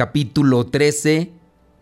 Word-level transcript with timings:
capítulo 0.00 0.64
13, 0.64 1.30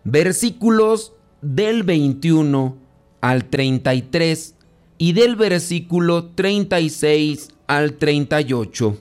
versículos 0.02 1.12
del 1.40 1.84
21 1.84 2.76
al 3.20 3.44
33 3.44 4.56
y 4.98 5.12
del 5.12 5.36
versículo 5.36 6.24
36 6.30 7.50
al 7.68 7.92
38. 7.92 8.98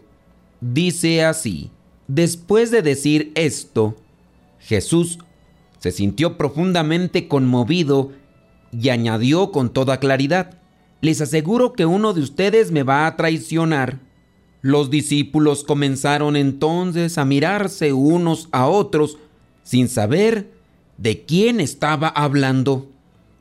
Dice 0.62 1.24
así, 1.26 1.72
después 2.08 2.70
de 2.70 2.84
decir 2.84 3.32
esto, 3.34 3.96
Jesús 4.60 5.18
se 5.80 5.92
sintió 5.92 6.38
profundamente 6.38 7.28
conmovido 7.28 8.12
y 8.72 8.90
añadió 8.90 9.52
con 9.52 9.74
toda 9.74 10.00
claridad, 10.00 10.60
les 11.02 11.22
aseguro 11.22 11.74
que 11.74 11.88
uno 11.88 12.14
de 12.14 12.22
ustedes 12.22 12.70
me 12.70 12.84
va 12.84 13.08
a 13.08 13.16
traicionar. 13.16 13.98
Los 14.62 14.90
discípulos 14.90 15.64
comenzaron 15.64 16.36
entonces 16.36 17.18
a 17.18 17.26
mirarse 17.26 17.94
unos 17.94 18.50
a 18.52 18.68
otros 18.68 19.18
sin 19.64 19.88
saber 19.88 20.52
de 20.98 21.26
quién 21.26 21.60
estaba 21.60 22.08
hablando. 22.08 22.90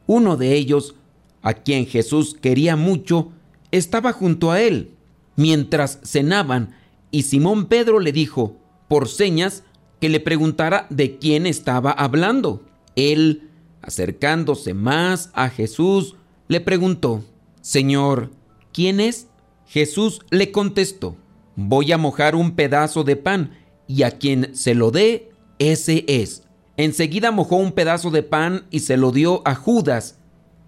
Uno 0.06 0.36
de 0.36 0.54
ellos, 0.54 0.94
a 1.42 1.54
quien 1.54 1.86
Jesús 1.86 2.36
quería 2.40 2.76
mucho, 2.76 3.32
estaba 3.70 4.12
junto 4.12 4.50
a 4.50 4.60
él, 4.60 4.90
mientras 5.36 6.00
cenaban, 6.04 6.74
y 7.10 7.22
Simón 7.22 7.66
Pedro 7.66 8.00
le 8.00 8.12
dijo, 8.12 8.56
por 8.88 9.08
señas, 9.08 9.62
que 10.00 10.08
le 10.08 10.20
preguntara 10.20 10.86
de 10.90 11.18
quién 11.18 11.46
estaba 11.46 11.90
hablando. 11.90 12.62
Él, 12.94 13.48
acercándose 13.82 14.74
más 14.74 15.30
a 15.32 15.48
Jesús, 15.48 16.16
le 16.48 16.60
preguntó, 16.60 17.24
Señor, 17.60 18.30
¿quién 18.72 19.00
es? 19.00 19.28
Jesús 19.66 20.20
le 20.30 20.52
contestó, 20.52 21.16
voy 21.56 21.92
a 21.92 21.98
mojar 21.98 22.34
un 22.34 22.52
pedazo 22.52 23.04
de 23.04 23.16
pan 23.16 23.50
y 23.86 24.02
a 24.02 24.12
quien 24.12 24.54
se 24.54 24.74
lo 24.74 24.90
dé, 24.90 25.30
ese 25.58 26.04
es. 26.06 26.44
Enseguida 26.76 27.30
mojó 27.30 27.56
un 27.56 27.72
pedazo 27.72 28.10
de 28.10 28.22
pan 28.22 28.66
y 28.70 28.80
se 28.80 28.96
lo 28.96 29.10
dio 29.10 29.42
a 29.44 29.54
Judas, 29.54 30.18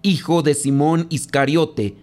hijo 0.01 0.41
de 0.41 0.53
Simón 0.53 1.07
Iscariote, 1.09 1.97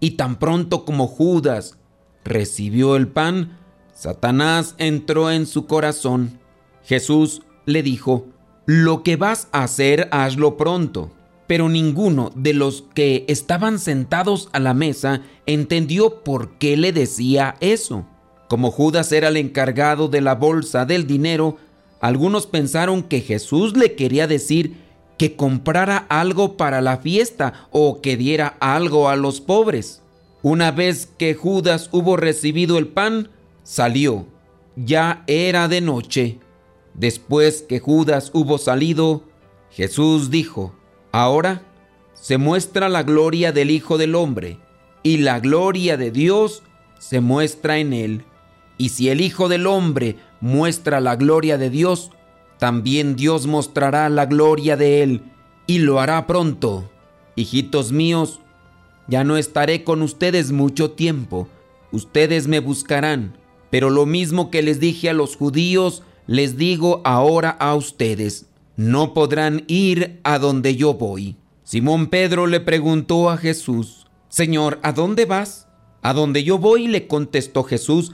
y 0.00 0.12
tan 0.12 0.38
pronto 0.38 0.84
como 0.84 1.06
Judas 1.06 1.78
recibió 2.24 2.96
el 2.96 3.08
pan, 3.08 3.58
Satanás 3.94 4.74
entró 4.78 5.30
en 5.30 5.46
su 5.46 5.66
corazón. 5.66 6.38
Jesús 6.84 7.42
le 7.66 7.82
dijo, 7.82 8.26
lo 8.64 9.02
que 9.02 9.16
vas 9.16 9.48
a 9.52 9.64
hacer, 9.64 10.08
hazlo 10.10 10.56
pronto 10.56 11.12
pero 11.50 11.68
ninguno 11.68 12.30
de 12.36 12.54
los 12.54 12.84
que 12.94 13.24
estaban 13.26 13.80
sentados 13.80 14.48
a 14.52 14.60
la 14.60 14.72
mesa 14.72 15.22
entendió 15.46 16.22
por 16.22 16.58
qué 16.58 16.76
le 16.76 16.92
decía 16.92 17.56
eso. 17.58 18.06
Como 18.48 18.70
Judas 18.70 19.10
era 19.10 19.26
el 19.26 19.36
encargado 19.36 20.06
de 20.06 20.20
la 20.20 20.36
bolsa 20.36 20.84
del 20.84 21.08
dinero, 21.08 21.56
algunos 22.00 22.46
pensaron 22.46 23.02
que 23.02 23.20
Jesús 23.20 23.76
le 23.76 23.96
quería 23.96 24.28
decir 24.28 24.76
que 25.18 25.34
comprara 25.34 25.96
algo 26.08 26.56
para 26.56 26.80
la 26.80 26.98
fiesta 26.98 27.66
o 27.72 28.00
que 28.00 28.16
diera 28.16 28.56
algo 28.60 29.08
a 29.08 29.16
los 29.16 29.40
pobres. 29.40 30.02
Una 30.42 30.70
vez 30.70 31.08
que 31.18 31.34
Judas 31.34 31.88
hubo 31.90 32.16
recibido 32.16 32.78
el 32.78 32.86
pan, 32.86 33.28
salió. 33.64 34.24
Ya 34.76 35.24
era 35.26 35.66
de 35.66 35.80
noche. 35.80 36.38
Después 36.94 37.62
que 37.62 37.80
Judas 37.80 38.30
hubo 38.34 38.56
salido, 38.56 39.24
Jesús 39.72 40.30
dijo, 40.30 40.76
Ahora 41.12 41.62
se 42.14 42.38
muestra 42.38 42.88
la 42.88 43.02
gloria 43.02 43.50
del 43.52 43.70
Hijo 43.70 43.98
del 43.98 44.14
Hombre, 44.14 44.58
y 45.02 45.18
la 45.18 45.40
gloria 45.40 45.96
de 45.96 46.10
Dios 46.10 46.62
se 46.98 47.20
muestra 47.20 47.78
en 47.78 47.92
él. 47.92 48.24
Y 48.78 48.90
si 48.90 49.08
el 49.08 49.20
Hijo 49.20 49.48
del 49.48 49.66
Hombre 49.66 50.16
muestra 50.40 51.00
la 51.00 51.16
gloria 51.16 51.58
de 51.58 51.70
Dios, 51.70 52.10
también 52.58 53.16
Dios 53.16 53.46
mostrará 53.46 54.08
la 54.08 54.26
gloria 54.26 54.76
de 54.76 55.02
él, 55.02 55.22
y 55.66 55.78
lo 55.78 55.98
hará 55.98 56.26
pronto. 56.26 56.90
Hijitos 57.34 57.90
míos, 57.90 58.40
ya 59.08 59.24
no 59.24 59.36
estaré 59.36 59.82
con 59.82 60.02
ustedes 60.02 60.52
mucho 60.52 60.92
tiempo, 60.92 61.48
ustedes 61.90 62.46
me 62.46 62.60
buscarán, 62.60 63.36
pero 63.70 63.90
lo 63.90 64.06
mismo 64.06 64.50
que 64.50 64.62
les 64.62 64.78
dije 64.78 65.10
a 65.10 65.14
los 65.14 65.36
judíos, 65.36 66.02
les 66.26 66.56
digo 66.56 67.00
ahora 67.04 67.50
a 67.50 67.74
ustedes 67.74 68.49
no 68.80 69.12
podrán 69.12 69.64
ir 69.66 70.20
a 70.24 70.38
donde 70.38 70.74
yo 70.74 70.94
voy. 70.94 71.36
Simón 71.64 72.06
Pedro 72.06 72.46
le 72.46 72.60
preguntó 72.60 73.28
a 73.28 73.36
Jesús, 73.36 74.06
Señor, 74.30 74.80
¿a 74.82 74.92
dónde 74.92 75.26
vas? 75.26 75.68
A 76.00 76.14
donde 76.14 76.44
yo 76.44 76.56
voy, 76.56 76.88
le 76.88 77.06
contestó 77.06 77.62
Jesús, 77.62 78.12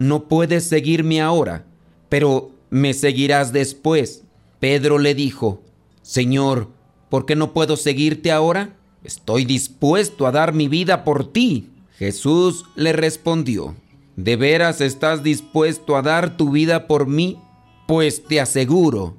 no 0.00 0.24
puedes 0.24 0.64
seguirme 0.64 1.20
ahora, 1.20 1.66
pero 2.08 2.50
me 2.68 2.94
seguirás 2.94 3.52
después. 3.52 4.24
Pedro 4.58 4.98
le 4.98 5.14
dijo, 5.14 5.62
Señor, 6.02 6.68
¿por 7.10 7.24
qué 7.24 7.36
no 7.36 7.52
puedo 7.52 7.76
seguirte 7.76 8.32
ahora? 8.32 8.76
Estoy 9.04 9.44
dispuesto 9.44 10.26
a 10.26 10.32
dar 10.32 10.52
mi 10.52 10.66
vida 10.66 11.04
por 11.04 11.32
ti. 11.32 11.70
Jesús 11.96 12.64
le 12.74 12.92
respondió, 12.92 13.76
¿de 14.16 14.34
veras 14.34 14.80
estás 14.80 15.22
dispuesto 15.22 15.96
a 15.96 16.02
dar 16.02 16.36
tu 16.36 16.50
vida 16.50 16.88
por 16.88 17.06
mí? 17.06 17.38
Pues 17.86 18.24
te 18.24 18.40
aseguro 18.40 19.17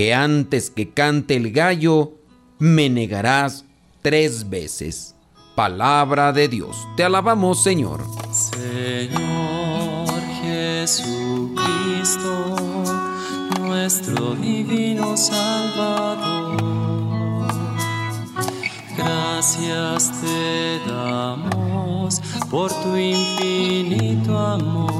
que 0.00 0.14
antes 0.14 0.70
que 0.70 0.94
cante 0.94 1.36
el 1.36 1.52
gallo, 1.52 2.12
me 2.58 2.88
negarás 2.88 3.66
tres 4.00 4.48
veces. 4.48 5.14
Palabra 5.54 6.32
de 6.32 6.48
Dios. 6.48 6.88
Te 6.96 7.04
alabamos, 7.04 7.62
Señor. 7.62 8.00
Señor 8.32 10.08
Jesucristo, 10.40 11.36
nuestro 13.60 14.36
divino 14.36 15.18
Salvador. 15.18 16.56
Gracias 18.96 20.12
te 20.22 20.80
damos 20.90 22.22
por 22.50 22.72
tu 22.72 22.96
infinito 22.96 24.38
amor 24.38 24.99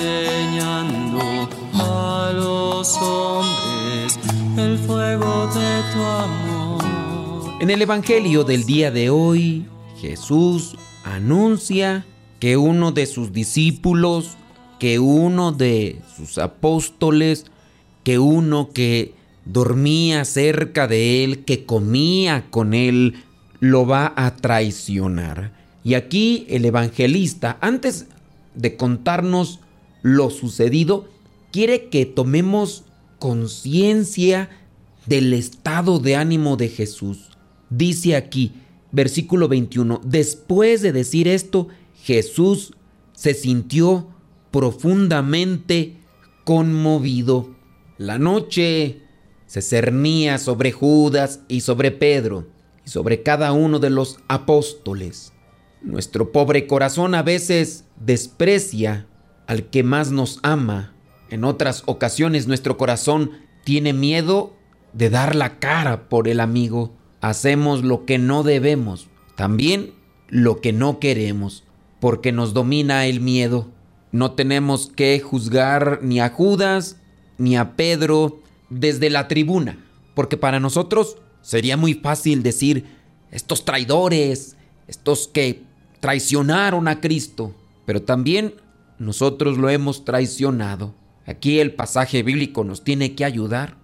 enseñando 0.00 1.48
a 1.74 2.32
los 2.34 2.96
hombres 2.96 4.18
el 4.56 4.78
fuego 4.78 5.46
de 5.48 5.82
tu 5.92 6.02
amor. 6.02 6.82
En 7.60 7.70
el 7.70 7.82
Evangelio 7.82 8.44
del 8.44 8.64
día 8.64 8.90
de 8.90 9.10
hoy, 9.10 9.66
Jesús 10.00 10.76
anuncia 11.04 12.06
que 12.38 12.56
uno 12.56 12.92
de 12.92 13.06
sus 13.06 13.32
discípulos, 13.32 14.36
que 14.78 14.98
uno 14.98 15.52
de 15.52 16.00
sus 16.16 16.38
apóstoles, 16.38 17.46
que 18.02 18.18
uno 18.18 18.70
que 18.70 19.14
dormía 19.44 20.24
cerca 20.24 20.86
de 20.86 21.22
él, 21.22 21.44
que 21.44 21.66
comía 21.66 22.46
con 22.50 22.72
él, 22.72 23.24
lo 23.58 23.86
va 23.86 24.12
a 24.16 24.36
traicionar. 24.36 25.52
Y 25.84 25.94
aquí 25.94 26.46
el 26.48 26.64
evangelista, 26.64 27.58
antes 27.60 28.06
de 28.54 28.76
contarnos 28.76 29.60
lo 30.02 30.30
sucedido, 30.30 31.08
quiere 31.52 31.88
que 31.88 32.06
tomemos 32.06 32.84
conciencia 33.18 34.50
del 35.06 35.32
estado 35.32 35.98
de 35.98 36.16
ánimo 36.16 36.56
de 36.56 36.68
Jesús. 36.68 37.30
Dice 37.68 38.16
aquí, 38.16 38.52
versículo 38.92 39.48
21, 39.48 40.00
después 40.04 40.82
de 40.82 40.92
decir 40.92 41.28
esto, 41.28 41.68
Jesús 42.02 42.74
se 43.12 43.34
sintió 43.34 44.08
profundamente 44.50 45.96
conmovido. 46.44 47.54
La 47.98 48.18
noche 48.18 49.02
se 49.46 49.62
cernía 49.62 50.38
sobre 50.38 50.72
Judas 50.72 51.40
y 51.48 51.60
sobre 51.60 51.90
Pedro 51.90 52.46
y 52.86 52.90
sobre 52.90 53.22
cada 53.22 53.52
uno 53.52 53.78
de 53.78 53.90
los 53.90 54.18
apóstoles. 54.28 55.32
Nuestro 55.82 56.32
pobre 56.32 56.66
corazón 56.66 57.14
a 57.14 57.22
veces 57.22 57.84
desprecia 57.98 59.06
al 59.50 59.64
que 59.64 59.82
más 59.82 60.12
nos 60.12 60.38
ama. 60.44 60.92
En 61.28 61.42
otras 61.42 61.82
ocasiones 61.86 62.46
nuestro 62.46 62.76
corazón 62.76 63.32
tiene 63.64 63.92
miedo 63.92 64.54
de 64.92 65.10
dar 65.10 65.34
la 65.34 65.58
cara 65.58 66.08
por 66.08 66.28
el 66.28 66.38
amigo. 66.38 66.94
Hacemos 67.20 67.82
lo 67.82 68.06
que 68.06 68.16
no 68.16 68.44
debemos, 68.44 69.08
también 69.34 69.92
lo 70.28 70.60
que 70.60 70.72
no 70.72 71.00
queremos, 71.00 71.64
porque 71.98 72.30
nos 72.30 72.54
domina 72.54 73.06
el 73.06 73.20
miedo. 73.20 73.66
No 74.12 74.30
tenemos 74.34 74.86
que 74.94 75.18
juzgar 75.18 75.98
ni 76.00 76.20
a 76.20 76.28
Judas 76.28 76.98
ni 77.36 77.56
a 77.56 77.74
Pedro 77.74 78.40
desde 78.68 79.10
la 79.10 79.26
tribuna, 79.26 79.84
porque 80.14 80.36
para 80.36 80.60
nosotros 80.60 81.16
sería 81.42 81.76
muy 81.76 81.94
fácil 81.94 82.44
decir, 82.44 82.84
estos 83.32 83.64
traidores, 83.64 84.56
estos 84.86 85.26
que 85.26 85.64
traicionaron 85.98 86.86
a 86.86 87.00
Cristo, 87.00 87.52
pero 87.84 88.02
también 88.02 88.54
nosotros 89.00 89.56
lo 89.56 89.70
hemos 89.70 90.04
traicionado. 90.04 90.94
Aquí 91.26 91.58
el 91.58 91.74
pasaje 91.74 92.22
bíblico 92.22 92.64
nos 92.64 92.84
tiene 92.84 93.14
que 93.14 93.24
ayudar 93.24 93.78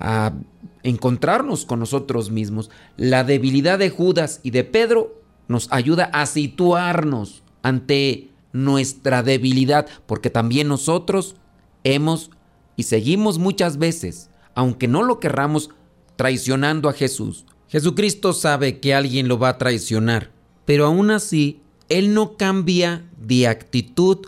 a 0.00 0.34
encontrarnos 0.82 1.64
con 1.64 1.78
nosotros 1.78 2.30
mismos. 2.32 2.68
La 2.96 3.22
debilidad 3.22 3.78
de 3.78 3.88
Judas 3.88 4.40
y 4.42 4.50
de 4.50 4.64
Pedro 4.64 5.22
nos 5.46 5.68
ayuda 5.70 6.10
a 6.12 6.26
situarnos 6.26 7.44
ante 7.62 8.30
nuestra 8.52 9.22
debilidad, 9.22 9.86
porque 10.06 10.28
también 10.28 10.66
nosotros 10.66 11.36
hemos 11.84 12.32
y 12.74 12.82
seguimos 12.82 13.38
muchas 13.38 13.78
veces, 13.78 14.28
aunque 14.56 14.88
no 14.88 15.04
lo 15.04 15.20
querramos, 15.20 15.70
traicionando 16.16 16.88
a 16.88 16.94
Jesús. 16.94 17.46
Jesucristo 17.68 18.32
sabe 18.32 18.80
que 18.80 18.92
alguien 18.92 19.28
lo 19.28 19.38
va 19.38 19.50
a 19.50 19.58
traicionar, 19.58 20.32
pero 20.64 20.86
aún 20.86 21.12
así, 21.12 21.60
Él 21.88 22.12
no 22.12 22.36
cambia 22.36 23.08
de 23.18 23.46
actitud 23.46 24.26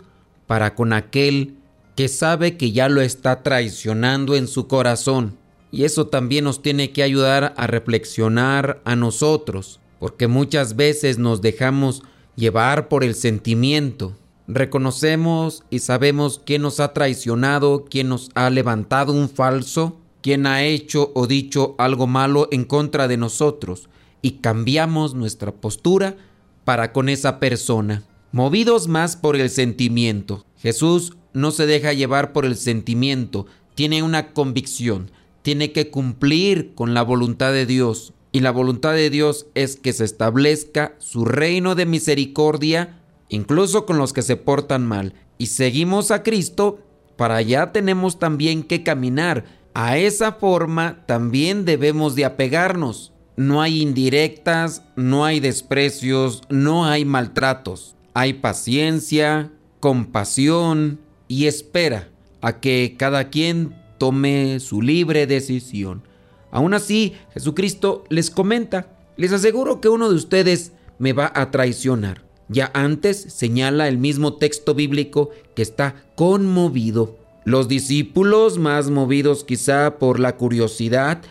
para 0.51 0.75
con 0.75 0.91
aquel 0.91 1.55
que 1.95 2.09
sabe 2.09 2.57
que 2.57 2.73
ya 2.73 2.89
lo 2.89 2.99
está 2.99 3.41
traicionando 3.41 4.35
en 4.35 4.49
su 4.49 4.67
corazón. 4.67 5.37
Y 5.71 5.85
eso 5.85 6.07
también 6.07 6.43
nos 6.43 6.61
tiene 6.61 6.91
que 6.91 7.03
ayudar 7.03 7.53
a 7.55 7.67
reflexionar 7.67 8.81
a 8.83 8.97
nosotros, 8.97 9.79
porque 9.97 10.27
muchas 10.27 10.75
veces 10.75 11.17
nos 11.17 11.41
dejamos 11.41 12.03
llevar 12.35 12.89
por 12.89 13.05
el 13.05 13.15
sentimiento. 13.15 14.11
Reconocemos 14.45 15.63
y 15.69 15.79
sabemos 15.79 16.41
quién 16.45 16.63
nos 16.63 16.81
ha 16.81 16.91
traicionado, 16.91 17.85
quién 17.89 18.09
nos 18.09 18.29
ha 18.35 18.49
levantado 18.49 19.13
un 19.13 19.29
falso, 19.29 20.01
quién 20.21 20.45
ha 20.47 20.63
hecho 20.63 21.13
o 21.15 21.27
dicho 21.27 21.75
algo 21.77 22.07
malo 22.07 22.49
en 22.51 22.65
contra 22.65 23.07
de 23.07 23.15
nosotros 23.15 23.87
y 24.21 24.31
cambiamos 24.41 25.13
nuestra 25.13 25.53
postura 25.53 26.17
para 26.65 26.91
con 26.91 27.07
esa 27.07 27.39
persona. 27.39 28.03
Movidos 28.33 28.87
más 28.87 29.17
por 29.17 29.35
el 29.35 29.49
sentimiento. 29.49 30.45
Jesús 30.57 31.17
no 31.33 31.51
se 31.51 31.65
deja 31.65 31.91
llevar 31.91 32.31
por 32.31 32.45
el 32.45 32.55
sentimiento, 32.55 33.45
tiene 33.75 34.03
una 34.03 34.31
convicción, 34.31 35.11
tiene 35.41 35.73
que 35.73 35.89
cumplir 35.89 36.73
con 36.73 36.93
la 36.93 37.01
voluntad 37.01 37.51
de 37.51 37.65
Dios. 37.65 38.13
Y 38.31 38.39
la 38.39 38.51
voluntad 38.51 38.93
de 38.93 39.09
Dios 39.09 39.47
es 39.53 39.75
que 39.75 39.91
se 39.91 40.05
establezca 40.05 40.95
su 40.99 41.25
reino 41.25 41.75
de 41.75 41.85
misericordia, 41.85 43.01
incluso 43.27 43.85
con 43.85 43.97
los 43.97 44.13
que 44.13 44.21
se 44.21 44.37
portan 44.37 44.87
mal. 44.87 45.13
Y 45.37 45.47
seguimos 45.47 46.11
a 46.11 46.23
Cristo, 46.23 46.79
para 47.17 47.35
allá 47.35 47.73
tenemos 47.73 48.17
también 48.17 48.63
que 48.63 48.83
caminar. 48.83 49.43
A 49.73 49.97
esa 49.97 50.31
forma 50.31 51.03
también 51.05 51.65
debemos 51.65 52.15
de 52.15 52.23
apegarnos. 52.23 53.11
No 53.35 53.61
hay 53.61 53.81
indirectas, 53.81 54.83
no 54.95 55.25
hay 55.25 55.41
desprecios, 55.41 56.43
no 56.49 56.85
hay 56.85 57.03
maltratos. 57.03 57.95
Hay 58.13 58.33
paciencia, 58.33 59.51
compasión 59.79 60.99
y 61.27 61.47
espera 61.47 62.09
a 62.41 62.59
que 62.59 62.95
cada 62.97 63.29
quien 63.29 63.75
tome 63.97 64.59
su 64.59 64.81
libre 64.81 65.27
decisión. 65.27 66.03
Aún 66.51 66.73
así, 66.73 67.13
Jesucristo 67.33 68.03
les 68.09 68.29
comenta, 68.29 68.87
les 69.15 69.31
aseguro 69.31 69.79
que 69.79 69.89
uno 69.89 70.09
de 70.09 70.15
ustedes 70.15 70.73
me 70.99 71.13
va 71.13 71.31
a 71.33 71.51
traicionar. 71.51 72.23
Ya 72.49 72.69
antes 72.73 73.17
señala 73.17 73.87
el 73.87 73.97
mismo 73.97 74.35
texto 74.35 74.75
bíblico 74.75 75.29
que 75.55 75.61
está 75.61 76.03
conmovido. 76.15 77.17
Los 77.45 77.69
discípulos, 77.69 78.57
más 78.57 78.89
movidos 78.89 79.45
quizá 79.45 79.97
por 79.97 80.19
la 80.19 80.35
curiosidad, 80.35 81.21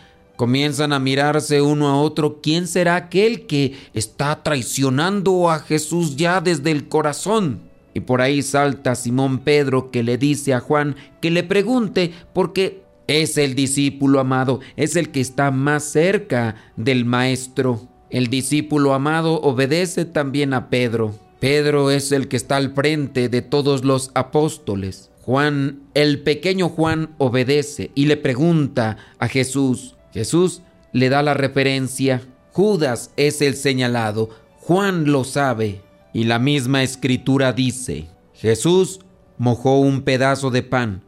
comienzan 0.41 0.95
a 0.95 0.99
mirarse 0.99 1.61
uno 1.61 1.89
a 1.89 2.01
otro. 2.01 2.41
¿Quién 2.41 2.67
será 2.67 2.97
aquel 2.97 3.47
que 3.47 3.75
está 3.93 4.43
traicionando 4.43 5.51
a 5.51 5.59
Jesús 5.59 6.17
ya 6.17 6.41
desde 6.41 6.71
el 6.71 6.89
corazón? 6.89 7.61
Y 7.93 8.01
por 8.01 8.23
ahí 8.23 8.41
salta 8.41 8.95
Simón 8.95 9.41
Pedro 9.41 9.91
que 9.91 10.03
le 10.03 10.17
dice 10.17 10.55
a 10.55 10.61
Juan 10.61 10.97
que 11.21 11.31
le 11.31 11.43
pregunte 11.43 12.13
porque 12.33 12.83
es 13.07 13.37
el 13.37 13.55
discípulo 13.55 14.19
amado, 14.19 14.61
es 14.77 14.97
el 14.97 15.11
que 15.11 15.21
está 15.21 15.51
más 15.51 15.85
cerca 15.85 16.55
del 16.75 17.05
Maestro. 17.05 17.87
El 18.09 18.29
discípulo 18.29 18.95
amado 18.95 19.43
obedece 19.43 20.07
también 20.07 20.55
a 20.55 20.71
Pedro. 20.71 21.15
Pedro 21.39 21.91
es 21.91 22.13
el 22.13 22.29
que 22.29 22.39
está 22.39 22.57
al 22.57 22.73
frente 22.73 23.29
de 23.29 23.43
todos 23.43 23.85
los 23.85 24.11
apóstoles. 24.15 25.11
Juan, 25.21 25.83
el 25.93 26.23
pequeño 26.23 26.71
Juan, 26.71 27.11
obedece 27.19 27.91
y 27.95 28.07
le 28.07 28.17
pregunta 28.17 28.97
a 29.19 29.29
Jesús. 29.29 29.97
Jesús 30.13 30.63
le 30.93 31.09
da 31.09 31.23
la 31.23 31.35
referencia. 31.35 32.23
Judas 32.53 33.11
es 33.17 33.41
el 33.41 33.55
señalado. 33.55 34.31
Juan 34.59 35.11
lo 35.11 35.25
sabe. 35.25 35.83
Y 36.13 36.25
la 36.25 36.39
misma 36.39 36.83
escritura 36.83 37.53
dice, 37.53 38.09
Jesús 38.35 39.01
mojó 39.39 39.79
un 39.81 40.03
pedazo 40.03 40.51
de 40.51 40.63
pan, 40.63 41.03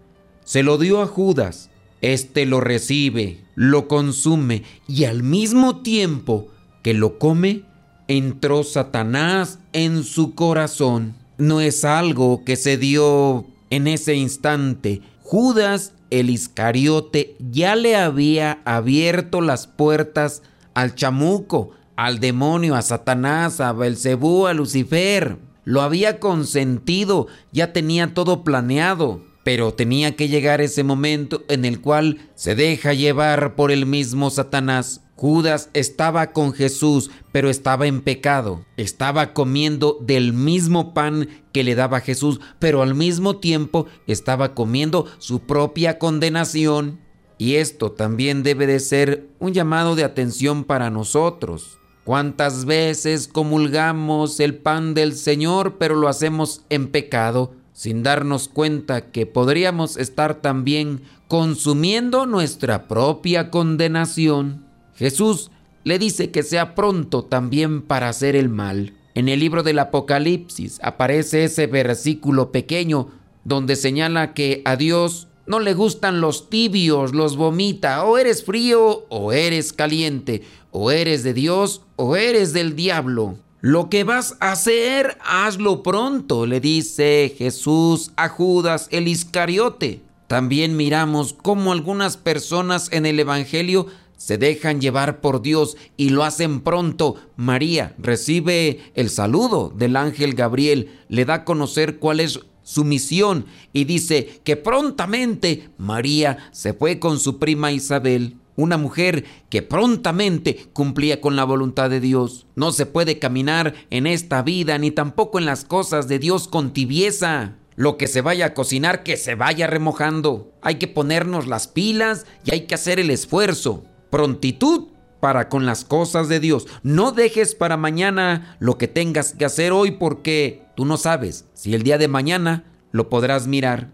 se 0.44 0.62
lo 0.62 0.78
dio 0.78 1.02
a 1.02 1.06
Judas, 1.06 1.70
éste 2.00 2.46
lo 2.46 2.60
recibe, 2.60 3.44
lo 3.54 3.88
consume 3.88 4.62
y 4.88 5.04
al 5.04 5.22
mismo 5.22 5.82
tiempo 5.82 6.48
que 6.82 6.94
lo 6.94 7.18
come, 7.18 7.62
entró 8.08 8.64
Satanás 8.64 9.58
en 9.72 10.04
su 10.04 10.34
corazón. 10.34 11.14
No 11.38 11.60
es 11.60 11.84
algo 11.84 12.44
que 12.44 12.56
se 12.56 12.76
dio 12.76 13.46
en 13.70 13.86
ese 13.86 14.14
instante. 14.14 15.00
Judas 15.22 15.92
el 16.12 16.28
Iscariote 16.28 17.36
ya 17.38 17.74
le 17.74 17.96
había 17.96 18.60
abierto 18.66 19.40
las 19.40 19.66
puertas 19.66 20.42
al 20.74 20.94
chamuco, 20.94 21.70
al 21.96 22.20
demonio, 22.20 22.74
a 22.74 22.82
Satanás, 22.82 23.60
a 23.60 23.72
Belcebú, 23.72 24.46
a 24.46 24.52
Lucifer. 24.52 25.38
Lo 25.64 25.80
había 25.80 26.20
consentido, 26.20 27.28
ya 27.50 27.72
tenía 27.72 28.12
todo 28.12 28.44
planeado. 28.44 29.22
Pero 29.42 29.72
tenía 29.74 30.14
que 30.14 30.28
llegar 30.28 30.60
ese 30.60 30.84
momento 30.84 31.42
en 31.48 31.64
el 31.64 31.80
cual 31.80 32.30
se 32.34 32.54
deja 32.54 32.92
llevar 32.92 33.56
por 33.56 33.72
el 33.72 33.86
mismo 33.86 34.30
Satanás. 34.30 35.00
Judas 35.22 35.70
estaba 35.72 36.32
con 36.32 36.52
Jesús, 36.52 37.12
pero 37.30 37.48
estaba 37.48 37.86
en 37.86 38.00
pecado. 38.00 38.64
Estaba 38.76 39.34
comiendo 39.34 39.96
del 40.00 40.32
mismo 40.32 40.94
pan 40.94 41.28
que 41.52 41.62
le 41.62 41.76
daba 41.76 42.00
Jesús, 42.00 42.40
pero 42.58 42.82
al 42.82 42.96
mismo 42.96 43.36
tiempo 43.36 43.86
estaba 44.08 44.52
comiendo 44.52 45.06
su 45.18 45.38
propia 45.38 46.00
condenación. 46.00 46.98
Y 47.38 47.54
esto 47.54 47.92
también 47.92 48.42
debe 48.42 48.66
de 48.66 48.80
ser 48.80 49.28
un 49.38 49.52
llamado 49.52 49.94
de 49.94 50.02
atención 50.02 50.64
para 50.64 50.90
nosotros. 50.90 51.78
¿Cuántas 52.02 52.64
veces 52.64 53.28
comulgamos 53.28 54.40
el 54.40 54.56
pan 54.56 54.92
del 54.92 55.14
Señor, 55.14 55.76
pero 55.78 55.94
lo 55.94 56.08
hacemos 56.08 56.64
en 56.68 56.88
pecado, 56.88 57.52
sin 57.72 58.02
darnos 58.02 58.48
cuenta 58.48 59.12
que 59.12 59.26
podríamos 59.26 59.98
estar 59.98 60.40
también 60.40 61.02
consumiendo 61.28 62.26
nuestra 62.26 62.88
propia 62.88 63.52
condenación? 63.52 64.71
Jesús 64.94 65.50
le 65.84 65.98
dice 65.98 66.30
que 66.30 66.42
sea 66.42 66.74
pronto 66.74 67.24
también 67.24 67.82
para 67.82 68.08
hacer 68.08 68.36
el 68.36 68.48
mal. 68.48 68.94
En 69.14 69.28
el 69.28 69.40
libro 69.40 69.62
del 69.62 69.78
Apocalipsis 69.78 70.78
aparece 70.82 71.44
ese 71.44 71.66
versículo 71.66 72.52
pequeño 72.52 73.08
donde 73.44 73.76
señala 73.76 74.34
que 74.34 74.62
a 74.64 74.76
Dios 74.76 75.28
no 75.46 75.58
le 75.60 75.74
gustan 75.74 76.20
los 76.20 76.48
tibios, 76.48 77.14
los 77.14 77.36
vomita. 77.36 78.04
O 78.04 78.16
eres 78.16 78.44
frío 78.44 79.06
o 79.08 79.32
eres 79.32 79.72
caliente. 79.72 80.42
O 80.70 80.90
eres 80.90 81.24
de 81.24 81.34
Dios 81.34 81.82
o 81.96 82.16
eres 82.16 82.52
del 82.52 82.76
diablo. 82.76 83.36
Lo 83.60 83.90
que 83.90 84.04
vas 84.04 84.36
a 84.40 84.52
hacer, 84.52 85.18
hazlo 85.24 85.82
pronto, 85.82 86.46
le 86.46 86.58
dice 86.58 87.32
Jesús 87.36 88.10
a 88.16 88.28
Judas 88.28 88.88
el 88.90 89.06
Iscariote. 89.06 90.02
También 90.26 90.76
miramos 90.76 91.32
cómo 91.34 91.72
algunas 91.72 92.16
personas 92.16 92.88
en 92.90 93.06
el 93.06 93.20
Evangelio 93.20 93.86
se 94.22 94.38
dejan 94.38 94.80
llevar 94.80 95.20
por 95.20 95.42
Dios 95.42 95.76
y 95.96 96.10
lo 96.10 96.22
hacen 96.22 96.60
pronto, 96.60 97.16
María 97.34 97.96
recibe 97.98 98.78
el 98.94 99.10
saludo 99.10 99.72
del 99.76 99.96
ángel 99.96 100.34
Gabriel, 100.34 101.00
le 101.08 101.24
da 101.24 101.34
a 101.34 101.44
conocer 101.44 101.98
cuál 101.98 102.20
es 102.20 102.38
su 102.62 102.84
misión 102.84 103.46
y 103.72 103.82
dice 103.82 104.40
que 104.44 104.56
prontamente 104.56 105.70
María 105.76 106.38
se 106.52 106.72
fue 106.72 107.00
con 107.00 107.18
su 107.18 107.40
prima 107.40 107.72
Isabel, 107.72 108.36
una 108.54 108.76
mujer 108.76 109.24
que 109.50 109.62
prontamente 109.62 110.68
cumplía 110.72 111.20
con 111.20 111.34
la 111.34 111.42
voluntad 111.42 111.90
de 111.90 111.98
Dios. 111.98 112.46
No 112.54 112.70
se 112.70 112.86
puede 112.86 113.18
caminar 113.18 113.74
en 113.90 114.06
esta 114.06 114.42
vida 114.42 114.78
ni 114.78 114.92
tampoco 114.92 115.40
en 115.40 115.46
las 115.46 115.64
cosas 115.64 116.06
de 116.06 116.20
Dios 116.20 116.46
con 116.46 116.72
tibieza. 116.72 117.56
Lo 117.74 117.96
que 117.96 118.06
se 118.06 118.20
vaya 118.20 118.46
a 118.46 118.54
cocinar, 118.54 119.02
que 119.02 119.16
se 119.16 119.34
vaya 119.34 119.66
remojando. 119.66 120.52
Hay 120.62 120.76
que 120.76 120.86
ponernos 120.86 121.48
las 121.48 121.66
pilas 121.66 122.24
y 122.44 122.54
hay 122.54 122.66
que 122.66 122.76
hacer 122.76 123.00
el 123.00 123.10
esfuerzo. 123.10 123.82
Prontitud 124.12 124.88
para 125.20 125.48
con 125.48 125.64
las 125.64 125.86
cosas 125.86 126.28
de 126.28 126.38
Dios. 126.38 126.66
No 126.82 127.12
dejes 127.12 127.54
para 127.54 127.78
mañana 127.78 128.58
lo 128.60 128.76
que 128.76 128.86
tengas 128.86 129.32
que 129.32 129.46
hacer 129.46 129.72
hoy 129.72 129.92
porque 129.92 130.66
tú 130.76 130.84
no 130.84 130.98
sabes 130.98 131.46
si 131.54 131.72
el 131.74 131.82
día 131.82 131.96
de 131.96 132.08
mañana 132.08 132.64
lo 132.90 133.08
podrás 133.08 133.46
mirar. 133.46 133.88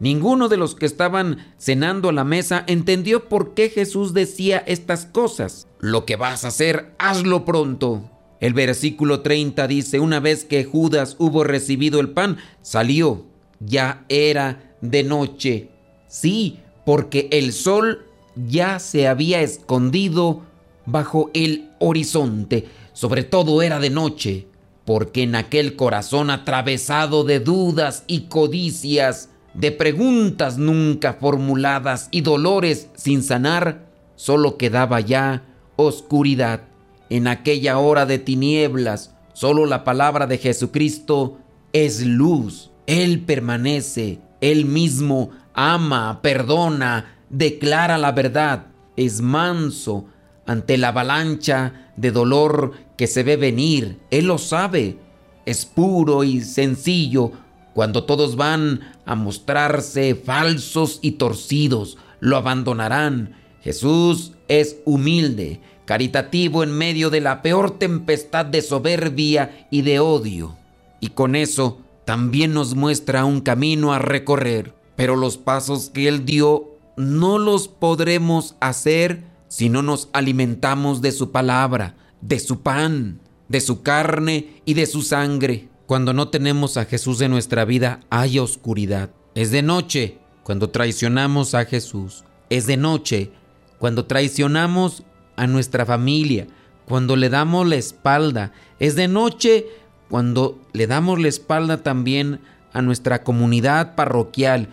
Ninguno 0.00 0.48
de 0.48 0.56
los 0.56 0.74
que 0.74 0.86
estaban 0.86 1.54
cenando 1.56 2.08
a 2.08 2.12
la 2.12 2.24
mesa 2.24 2.64
entendió 2.66 3.28
por 3.28 3.54
qué 3.54 3.70
Jesús 3.70 4.12
decía 4.12 4.58
estas 4.66 5.06
cosas. 5.06 5.68
Lo 5.78 6.04
que 6.04 6.16
vas 6.16 6.44
a 6.44 6.48
hacer, 6.48 6.92
hazlo 6.98 7.44
pronto. 7.44 8.10
El 8.40 8.54
versículo 8.54 9.20
30 9.20 9.68
dice, 9.68 10.00
una 10.00 10.18
vez 10.18 10.44
que 10.44 10.64
Judas 10.64 11.14
hubo 11.20 11.44
recibido 11.44 12.00
el 12.00 12.10
pan, 12.10 12.38
salió. 12.60 13.24
Ya 13.60 14.04
era 14.08 14.74
de 14.80 15.04
noche. 15.04 15.70
Sí, 16.08 16.58
porque 16.84 17.28
el 17.30 17.52
sol 17.52 18.09
ya 18.46 18.78
se 18.78 19.08
había 19.08 19.42
escondido 19.42 20.42
bajo 20.86 21.30
el 21.34 21.70
horizonte. 21.78 22.68
Sobre 22.92 23.24
todo 23.24 23.62
era 23.62 23.78
de 23.78 23.90
noche, 23.90 24.46
porque 24.84 25.22
en 25.22 25.34
aquel 25.34 25.76
corazón 25.76 26.30
atravesado 26.30 27.24
de 27.24 27.40
dudas 27.40 28.04
y 28.06 28.22
codicias, 28.22 29.30
de 29.54 29.72
preguntas 29.72 30.58
nunca 30.58 31.14
formuladas 31.14 32.08
y 32.10 32.20
dolores 32.20 32.88
sin 32.94 33.22
sanar, 33.22 33.86
solo 34.16 34.56
quedaba 34.56 35.00
ya 35.00 35.44
oscuridad. 35.76 36.62
En 37.08 37.26
aquella 37.26 37.78
hora 37.78 38.06
de 38.06 38.18
tinieblas, 38.18 39.14
solo 39.32 39.66
la 39.66 39.82
palabra 39.82 40.26
de 40.26 40.38
Jesucristo 40.38 41.38
es 41.72 42.04
luz. 42.04 42.70
Él 42.86 43.20
permanece, 43.20 44.20
Él 44.40 44.64
mismo 44.64 45.30
ama, 45.54 46.20
perdona, 46.22 47.19
declara 47.30 47.96
la 47.98 48.12
verdad, 48.12 48.66
es 48.96 49.20
manso 49.20 50.06
ante 50.46 50.76
la 50.76 50.88
avalancha 50.88 51.92
de 51.96 52.10
dolor 52.10 52.72
que 52.96 53.06
se 53.06 53.22
ve 53.22 53.36
venir. 53.36 53.98
Él 54.10 54.26
lo 54.26 54.38
sabe, 54.38 54.98
es 55.46 55.64
puro 55.64 56.24
y 56.24 56.42
sencillo 56.42 57.32
cuando 57.72 58.04
todos 58.04 58.36
van 58.36 58.80
a 59.06 59.14
mostrarse 59.14 60.14
falsos 60.14 60.98
y 61.02 61.12
torcidos, 61.12 61.98
lo 62.18 62.36
abandonarán. 62.36 63.36
Jesús 63.62 64.32
es 64.48 64.78
humilde, 64.84 65.60
caritativo 65.84 66.62
en 66.62 66.72
medio 66.72 67.10
de 67.10 67.20
la 67.20 67.42
peor 67.42 67.78
tempestad 67.78 68.44
de 68.46 68.62
soberbia 68.62 69.66
y 69.70 69.82
de 69.82 70.00
odio. 70.00 70.56
Y 71.00 71.08
con 71.08 71.36
eso 71.36 71.80
también 72.04 72.52
nos 72.52 72.74
muestra 72.74 73.24
un 73.24 73.40
camino 73.40 73.92
a 73.92 73.98
recorrer. 73.98 74.74
Pero 74.96 75.16
los 75.16 75.38
pasos 75.38 75.90
que 75.90 76.08
Él 76.08 76.24
dio 76.24 76.69
no 76.96 77.38
los 77.38 77.68
podremos 77.68 78.56
hacer 78.60 79.24
si 79.48 79.68
no 79.68 79.82
nos 79.82 80.08
alimentamos 80.12 81.02
de 81.02 81.12
su 81.12 81.32
palabra, 81.32 81.96
de 82.20 82.38
su 82.38 82.60
pan, 82.60 83.20
de 83.48 83.60
su 83.60 83.82
carne 83.82 84.62
y 84.64 84.74
de 84.74 84.86
su 84.86 85.02
sangre. 85.02 85.68
Cuando 85.86 86.12
no 86.12 86.28
tenemos 86.28 86.76
a 86.76 86.84
Jesús 86.84 87.20
en 87.20 87.32
nuestra 87.32 87.64
vida 87.64 88.00
hay 88.10 88.38
oscuridad. 88.38 89.10
Es 89.34 89.50
de 89.50 89.62
noche 89.62 90.18
cuando 90.44 90.70
traicionamos 90.70 91.54
a 91.54 91.64
Jesús. 91.64 92.24
Es 92.48 92.66
de 92.66 92.76
noche 92.76 93.32
cuando 93.78 94.04
traicionamos 94.04 95.02
a 95.36 95.46
nuestra 95.46 95.86
familia, 95.86 96.46
cuando 96.86 97.16
le 97.16 97.28
damos 97.28 97.66
la 97.66 97.76
espalda. 97.76 98.52
Es 98.78 98.94
de 98.94 99.08
noche 99.08 99.66
cuando 100.08 100.60
le 100.72 100.86
damos 100.86 101.20
la 101.20 101.28
espalda 101.28 101.82
también 101.82 102.40
a 102.72 102.82
nuestra 102.82 103.24
comunidad 103.24 103.96
parroquial. 103.96 104.68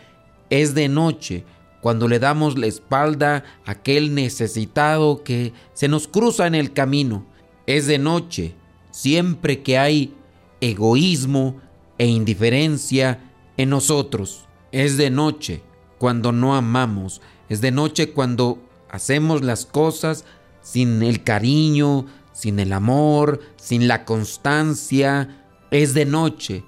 Es 0.49 0.75
de 0.75 0.87
noche 0.87 1.45
cuando 1.81 2.07
le 2.07 2.19
damos 2.19 2.57
la 2.57 2.67
espalda 2.67 3.43
a 3.65 3.71
aquel 3.71 4.15
necesitado 4.15 5.23
que 5.23 5.53
se 5.73 5.87
nos 5.87 6.07
cruza 6.07 6.47
en 6.47 6.55
el 6.55 6.73
camino. 6.73 7.25
Es 7.65 7.87
de 7.87 7.99
noche 7.99 8.55
siempre 8.91 9.61
que 9.61 9.77
hay 9.77 10.13
egoísmo 10.61 11.61
e 11.97 12.07
indiferencia 12.07 13.19
en 13.57 13.69
nosotros. 13.69 14.45
Es 14.71 14.97
de 14.97 15.09
noche 15.09 15.61
cuando 15.97 16.31
no 16.31 16.55
amamos. 16.55 17.21
Es 17.49 17.61
de 17.61 17.71
noche 17.71 18.11
cuando 18.11 18.59
hacemos 18.89 19.43
las 19.43 19.65
cosas 19.65 20.25
sin 20.61 21.01
el 21.03 21.23
cariño, 21.23 22.05
sin 22.33 22.59
el 22.59 22.73
amor, 22.73 23.41
sin 23.55 23.87
la 23.87 24.05
constancia. 24.05 25.43
Es 25.71 25.93
de 25.93 26.05
noche 26.05 26.63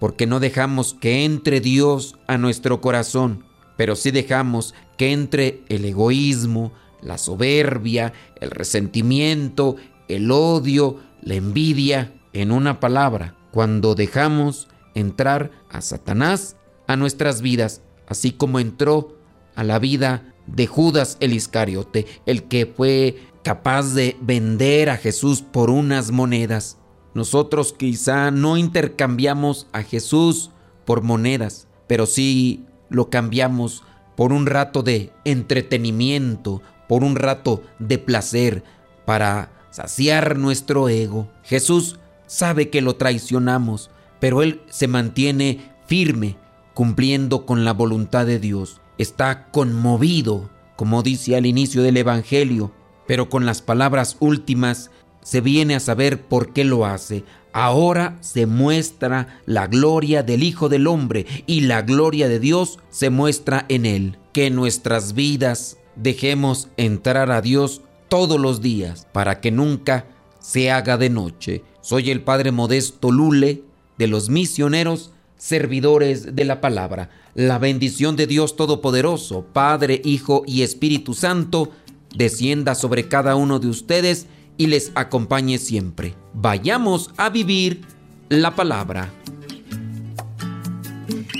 porque 0.00 0.26
no 0.26 0.40
dejamos 0.40 0.94
que 0.94 1.24
entre 1.24 1.60
Dios 1.60 2.16
a 2.26 2.36
nuestro 2.36 2.80
corazón, 2.80 3.44
pero 3.76 3.96
sí 3.96 4.10
dejamos 4.10 4.74
que 4.96 5.12
entre 5.12 5.62
el 5.68 5.84
egoísmo, 5.84 6.72
la 7.02 7.18
soberbia, 7.18 8.12
el 8.40 8.50
resentimiento, 8.50 9.76
el 10.08 10.30
odio, 10.30 10.98
la 11.22 11.34
envidia 11.34 12.12
en 12.32 12.52
una 12.52 12.80
palabra, 12.80 13.36
cuando 13.50 13.94
dejamos 13.94 14.68
entrar 14.94 15.50
a 15.70 15.80
Satanás 15.80 16.56
a 16.86 16.96
nuestras 16.96 17.40
vidas, 17.40 17.82
así 18.06 18.32
como 18.32 18.58
entró 18.58 19.16
a 19.54 19.64
la 19.64 19.78
vida 19.78 20.34
de 20.46 20.66
Judas 20.66 21.16
el 21.20 21.32
Iscariote, 21.32 22.06
el 22.26 22.44
que 22.44 22.66
fue 22.66 23.18
capaz 23.42 23.94
de 23.94 24.16
vender 24.20 24.90
a 24.90 24.96
Jesús 24.96 25.42
por 25.42 25.70
unas 25.70 26.10
monedas. 26.10 26.78
Nosotros 27.14 27.72
quizá 27.72 28.30
no 28.30 28.56
intercambiamos 28.56 29.68
a 29.72 29.82
Jesús 29.82 30.50
por 30.84 31.02
monedas, 31.02 31.68
pero 31.86 32.06
sí 32.06 32.66
lo 32.94 33.10
cambiamos 33.10 33.82
por 34.16 34.32
un 34.32 34.46
rato 34.46 34.82
de 34.82 35.12
entretenimiento, 35.24 36.62
por 36.88 37.04
un 37.04 37.16
rato 37.16 37.62
de 37.78 37.98
placer, 37.98 38.64
para 39.04 39.50
saciar 39.70 40.38
nuestro 40.38 40.88
ego. 40.88 41.28
Jesús 41.42 41.98
sabe 42.26 42.70
que 42.70 42.80
lo 42.80 42.96
traicionamos, 42.96 43.90
pero 44.20 44.42
Él 44.42 44.62
se 44.68 44.88
mantiene 44.88 45.72
firme, 45.86 46.36
cumpliendo 46.74 47.44
con 47.44 47.64
la 47.64 47.72
voluntad 47.72 48.26
de 48.26 48.38
Dios. 48.38 48.80
Está 48.98 49.48
conmovido, 49.50 50.50
como 50.76 51.02
dice 51.02 51.36
al 51.36 51.46
inicio 51.46 51.82
del 51.82 51.96
Evangelio, 51.96 52.72
pero 53.06 53.28
con 53.28 53.46
las 53.46 53.62
palabras 53.62 54.16
últimas 54.20 54.90
se 55.22 55.40
viene 55.40 55.74
a 55.74 55.80
saber 55.80 56.22
por 56.22 56.52
qué 56.52 56.64
lo 56.64 56.86
hace. 56.86 57.24
Ahora 57.54 58.18
se 58.20 58.46
muestra 58.46 59.40
la 59.46 59.68
gloria 59.68 60.24
del 60.24 60.42
Hijo 60.42 60.68
del 60.68 60.88
Hombre 60.88 61.24
y 61.46 61.60
la 61.60 61.82
gloria 61.82 62.28
de 62.28 62.40
Dios 62.40 62.80
se 62.90 63.10
muestra 63.10 63.64
en 63.68 63.86
Él. 63.86 64.18
Que 64.32 64.50
nuestras 64.50 65.14
vidas 65.14 65.78
dejemos 65.94 66.66
entrar 66.76 67.30
a 67.30 67.40
Dios 67.40 67.80
todos 68.08 68.40
los 68.40 68.60
días 68.60 69.06
para 69.12 69.40
que 69.40 69.52
nunca 69.52 70.04
se 70.40 70.72
haga 70.72 70.98
de 70.98 71.10
noche. 71.10 71.62
Soy 71.80 72.10
el 72.10 72.22
Padre 72.22 72.50
Modesto 72.50 73.12
Lule 73.12 73.62
de 73.98 74.08
los 74.08 74.30
misioneros 74.30 75.12
servidores 75.36 76.34
de 76.34 76.44
la 76.44 76.60
palabra. 76.60 77.10
La 77.36 77.60
bendición 77.60 78.16
de 78.16 78.26
Dios 78.26 78.56
Todopoderoso, 78.56 79.46
Padre, 79.52 80.02
Hijo 80.04 80.42
y 80.44 80.62
Espíritu 80.62 81.14
Santo, 81.14 81.70
descienda 82.16 82.74
sobre 82.74 83.06
cada 83.06 83.36
uno 83.36 83.60
de 83.60 83.68
ustedes 83.68 84.26
y 84.56 84.66
les 84.66 84.92
acompañe 84.94 85.58
siempre. 85.58 86.14
Vayamos 86.32 87.10
a 87.16 87.28
vivir 87.30 87.84
la 88.28 88.54
palabra. 88.54 89.10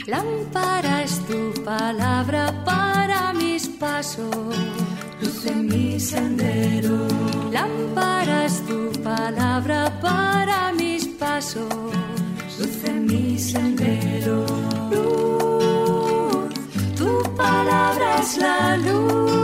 Lámpara 0.06 1.02
es 1.02 1.20
tu 1.26 1.62
palabra 1.64 2.62
para 2.64 3.32
mis 3.32 3.66
pasos, 3.68 4.54
luz 5.20 5.46
en 5.46 5.66
mi 5.66 5.98
sendero. 5.98 7.08
Lámpara 7.50 8.44
es 8.44 8.64
tu 8.66 8.92
palabra 9.02 9.98
para 10.00 10.72
mis 10.72 11.06
pasos, 11.06 11.72
luz 12.58 12.84
en 12.84 13.06
mi 13.06 13.38
sendero. 13.38 14.44
Luz, 14.90 16.54
tu 16.96 17.22
palabra 17.34 18.18
es 18.20 18.36
la 18.36 18.76
luz. 18.76 19.43